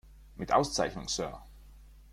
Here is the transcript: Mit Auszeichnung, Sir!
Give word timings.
Mit 0.35 0.51
Auszeichnung, 0.51 1.07
Sir! 1.09 1.43